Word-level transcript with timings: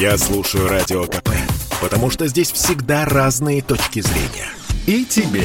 Я 0.00 0.16
слушаю 0.16 0.68
Радио 0.68 1.06
КП, 1.06 1.30
потому 1.82 2.08
что 2.08 2.28
здесь 2.28 2.52
всегда 2.52 3.04
разные 3.04 3.62
точки 3.62 3.98
зрения. 3.98 4.46
И 4.86 5.04
тебе 5.04 5.42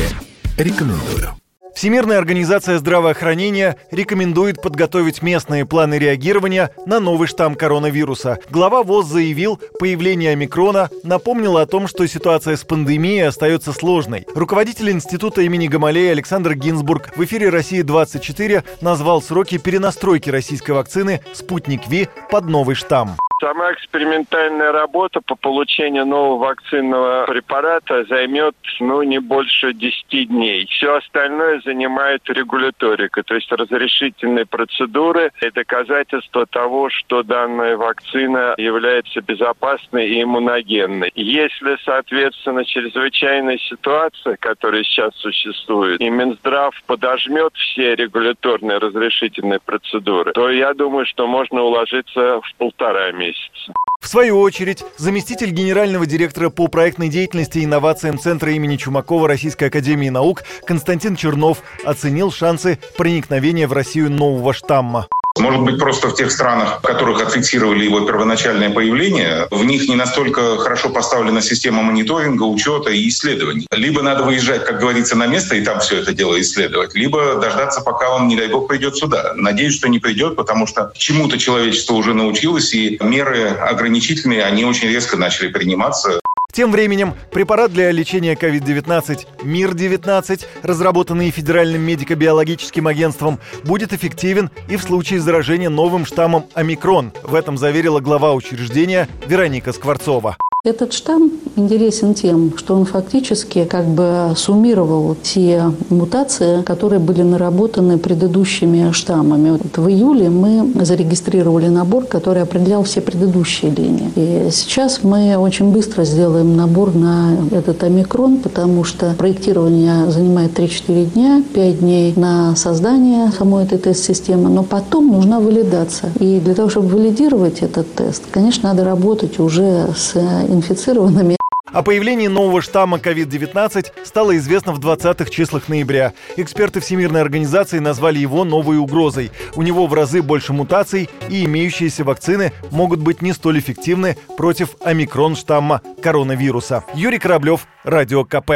рекомендую. 0.60 1.33
Всемирная 1.74 2.19
организация 2.19 2.77
здравоохранения 2.77 3.77
рекомендует 3.89 4.61
подготовить 4.61 5.24
местные 5.24 5.66
планы 5.66 5.95
реагирования 5.97 6.69
на 6.85 7.00
новый 7.00 7.27
штамм 7.27 7.55
коронавируса. 7.55 8.38
Глава 8.52 8.84
ВОЗ 8.84 9.07
заявил, 9.07 9.59
появление 9.79 10.34
омикрона 10.34 10.91
напомнило 11.04 11.63
о 11.63 11.65
том, 11.65 11.88
что 11.88 12.05
ситуация 12.07 12.55
с 12.55 12.63
пандемией 12.63 13.27
остается 13.27 13.73
сложной. 13.73 14.27
Руководитель 14.35 14.91
института 14.91 15.41
имени 15.41 15.65
Гамалея 15.65 16.11
Александр 16.11 16.54
Гинзбург 16.54 17.09
в 17.15 17.23
эфире 17.25 17.49
«России-24» 17.49 18.63
назвал 18.81 19.20
сроки 19.23 19.57
перенастройки 19.57 20.29
российской 20.29 20.73
вакцины 20.73 21.21
«Спутник 21.33 21.88
Ви» 21.88 22.07
под 22.29 22.45
новый 22.45 22.75
штамм. 22.75 23.17
Сама 23.44 23.73
экспериментальная 23.73 24.71
работа 24.71 25.20
по 25.20 25.36
получению 25.36 26.06
нового 26.06 26.46
вакцинного 26.46 27.25
препарата 27.25 28.06
займет, 28.06 28.56
ну, 28.79 29.04
не 29.04 29.20
больше 29.20 29.74
10 29.74 30.29
дней. 30.29 30.65
Все 30.68 30.96
остальное 30.96 31.60
занимает 31.60 32.22
регуляторика, 32.30 33.22
то 33.22 33.36
есть 33.36 33.52
разрешительные 33.52 34.46
процедуры 34.46 35.34
и 35.42 35.52
доказательство 35.52 36.46
того, 36.46 36.90
что 36.90 37.22
данная 37.24 37.76
вакцина 37.76 38.54
является 38.58 39.20
безопасной 39.20 40.08
и 40.08 40.23
иммуногенной. 40.23 41.12
Если, 41.14 41.76
соответственно, 41.84 42.64
чрезвычайная 42.64 43.58
ситуация, 43.58 44.38
которая 44.38 44.86
сейчас 44.86 45.14
существует, 45.18 46.00
и 46.00 46.10
Минздрав 46.10 46.82
подожмет 46.88 47.52
все 47.56 47.96
регуляторные 47.96 48.78
разрешительные 48.78 49.60
процедуры, 49.60 50.32
то 50.32 50.50
я 50.50 50.73
думаю, 50.73 51.06
что 51.06 51.28
можно 51.28 51.62
уложиться 51.62 52.40
в 52.40 52.56
полтора 52.58 53.12
месяца 53.12 53.33
месяца. 53.34 53.73
В 54.00 54.08
свою 54.08 54.40
очередь, 54.40 54.84
заместитель 54.98 55.52
генерального 55.52 56.05
директора 56.05 56.50
по 56.50 56.68
проектной 56.68 57.10
деятельности 57.10 57.59
и 57.59 57.66
инновациям 57.66 58.20
Центра 58.20 58.52
имени 58.52 58.76
Чумакова 58.76 59.28
Российской 59.28 59.66
Академии 59.66 60.09
Наук 60.09 60.44
Константин 60.66 61.16
Чернов 61.16 61.64
оценил 61.86 62.31
шансы 62.31 62.80
проникновения 62.98 63.67
в 63.67 63.73
Россию 63.73 64.11
нового 64.11 64.54
штамма. 64.54 65.08
Может 65.44 65.61
быть, 65.63 65.77
просто 65.77 66.08
в 66.08 66.16
тех 66.16 66.31
странах, 66.31 66.80
в 66.80 66.88
которых 66.88 67.22
отфиксировали 67.22 67.83
его 67.83 67.99
первоначальное 67.99 68.69
появление, 68.69 69.45
в 69.52 69.66
них 69.66 69.89
не 69.89 69.95
настолько 69.97 70.55
хорошо 70.55 70.89
поставлена 70.89 71.41
система 71.41 71.83
мониторинга, 71.83 72.44
учета 72.44 72.91
и 72.91 73.09
исследований. 73.09 73.67
Либо 73.71 74.02
надо 74.02 74.23
выезжать, 74.23 74.64
как 74.64 74.80
говорится, 74.80 75.17
на 75.17 75.27
место 75.27 75.55
и 75.58 75.61
там 75.61 75.81
все 75.81 75.97
это 75.97 76.14
дело 76.14 76.39
исследовать, 76.39 76.95
либо 76.95 77.36
дождаться, 77.36 77.81
пока 77.81 78.16
он, 78.16 78.30
не 78.30 78.38
дай 78.38 78.47
бог, 78.47 78.69
придет 78.69 78.95
сюда. 78.95 79.33
Надеюсь, 79.36 79.75
что 79.75 79.89
не 79.89 79.99
придет, 79.99 80.38
потому 80.38 80.66
что 80.66 80.94
чему-то 80.95 81.38
человечество 81.38 81.95
уже 81.95 82.14
научилось, 82.14 82.73
и 82.73 82.97
меры 83.02 83.49
ограничительные, 83.49 84.45
они 84.45 84.64
очень 84.64 84.88
резко 84.88 85.17
начали 85.17 85.49
приниматься. 85.49 86.21
Тем 86.54 86.72
временем 86.72 87.16
препарат 87.32 87.73
для 87.73 87.90
лечения 87.90 88.36
COVID-19 88.36 89.26
МИР-19, 89.44 90.46
разработанный 90.62 91.32
Федеральным 91.32 91.82
медико-биологическим 91.82 92.86
агентством, 92.86 93.40
будет 93.64 93.92
эффективен 93.92 94.52
и 94.70 94.78
в 94.78 94.84
случае 94.84 95.20
заражения 95.20 95.70
новым 95.70 96.06
штаммом 96.06 96.45
омикрон. 96.54 97.12
В 97.23 97.34
этом 97.34 97.58
заверила 97.58 98.02
глава 98.02 98.34
учреждения 98.34 99.10
Вероника 99.26 99.73
Скворцова. 99.73 100.38
Этот 100.66 100.94
штамм 100.94 101.30
интересен 101.58 102.14
тем, 102.14 102.53
что 102.56 102.75
он 102.75 102.86
фактически 102.86 103.66
как 103.66 103.86
бы 103.86 104.30
суммировал 104.38 105.14
те 105.22 105.61
мутации, 105.89 106.61
которые 106.61 107.00
были 107.00 107.22
наработаны 107.22 107.97
предыдущими 107.97 108.94
штаммами. 108.94 109.50
Вот 109.50 109.78
в 109.78 109.89
июле 109.89 110.30
мы 110.30 110.72
зарегистрировали 110.86 111.67
набор, 111.67 112.05
который 112.05 112.44
определял 112.44 112.83
все 112.83 113.02
предыдущие 113.02 113.72
линии. 113.72 114.09
И 114.16 114.52
сейчас 114.52 115.03
мы 115.03 115.36
очень 115.36 115.73
быстро 115.73 116.05
сделаем 116.05 116.55
набор 116.55 116.95
на 116.95 117.36
этот 117.52 117.83
омикрон, 117.83 118.38
потому 118.38 118.86
что 118.86 119.16
проектирование 119.17 120.09
занимает 120.11 120.58
3-4 120.58 121.05
дня, 121.14 121.43
5 121.54 121.80
дней 121.82 122.14
на 122.15 122.55
создание 122.55 123.33
самой 123.38 123.65
этой 123.65 123.80
тест-системы, 123.80 124.49
но 124.49 124.64
потом 124.64 125.11
нужна 125.11 125.42
валидация. 125.42 126.14
И 126.21 126.39
для 126.39 126.55
того, 126.55 126.70
чтобы 126.70 126.88
валидировать 126.88 127.59
этот 127.59 127.93
тест, 127.95 128.23
конечно, 128.31 128.69
надо 128.69 128.85
работать 128.85 129.39
уже 129.39 129.88
с 129.97 130.15
инфицированными. 130.53 131.37
О 131.73 131.81
появлении 131.81 132.27
нового 132.27 132.61
штамма 132.61 132.97
COVID-19 132.97 133.87
стало 134.03 134.37
известно 134.37 134.73
в 134.73 134.79
20-х 134.79 135.29
числах 135.31 135.69
ноября. 135.69 136.13
Эксперты 136.37 136.79
Всемирной 136.79 137.21
организации 137.21 137.79
назвали 137.79 138.19
его 138.19 138.43
новой 138.43 138.77
угрозой. 138.77 139.31
У 139.55 139.63
него 139.63 139.87
в 139.87 139.93
разы 139.95 140.21
больше 140.21 140.53
мутаций, 140.53 141.09
и 141.29 141.45
имеющиеся 141.45 142.03
вакцины 142.03 142.53
могут 142.69 142.99
быть 142.99 143.23
не 143.23 143.33
столь 143.33 143.57
эффективны 143.57 144.17
против 144.37 144.75
омикрон 144.83 145.35
штамма 145.35 145.81
коронавируса. 146.01 146.83
Юрий 146.93 147.17
Кораблев, 147.17 147.65
Радио 147.83 148.23
КП. 148.23 148.51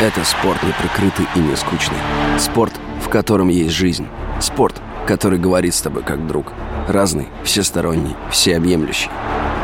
Это 0.00 0.24
спорт 0.24 0.62
неприкрытый 0.62 1.26
и 1.36 1.38
не 1.38 1.54
скучный. 1.56 1.98
Спорт, 2.38 2.72
в 3.04 3.10
котором 3.10 3.48
есть 3.48 3.74
жизнь. 3.74 4.06
Спорт, 4.40 4.80
который 5.06 5.38
говорит 5.38 5.74
с 5.74 5.82
тобой 5.82 6.02
как 6.02 6.26
друг. 6.26 6.54
Разный, 6.88 7.28
всесторонний, 7.44 8.16
всеобъемлющий. 8.30 9.10